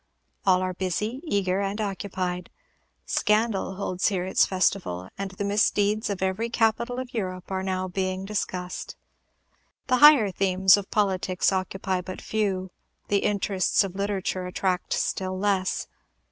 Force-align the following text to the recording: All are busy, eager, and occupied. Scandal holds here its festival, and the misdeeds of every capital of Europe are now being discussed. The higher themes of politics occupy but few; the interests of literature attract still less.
All 0.47 0.61
are 0.63 0.73
busy, 0.73 1.21
eager, 1.25 1.59
and 1.59 1.79
occupied. 1.79 2.49
Scandal 3.05 3.75
holds 3.75 4.07
here 4.07 4.25
its 4.25 4.47
festival, 4.47 5.09
and 5.15 5.29
the 5.29 5.43
misdeeds 5.43 6.09
of 6.09 6.23
every 6.23 6.49
capital 6.49 6.97
of 6.97 7.13
Europe 7.13 7.51
are 7.51 7.61
now 7.61 7.87
being 7.87 8.25
discussed. 8.25 8.95
The 9.85 9.97
higher 9.97 10.31
themes 10.31 10.75
of 10.75 10.89
politics 10.89 11.51
occupy 11.51 12.01
but 12.01 12.19
few; 12.19 12.71
the 13.09 13.19
interests 13.19 13.83
of 13.83 13.93
literature 13.93 14.47
attract 14.47 14.93
still 14.93 15.37
less. 15.37 15.85